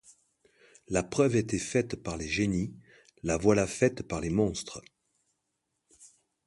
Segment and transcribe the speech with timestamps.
[0.87, 2.73] La preuve était faite par les génies,
[3.21, 4.81] la voilà faite par les monstres.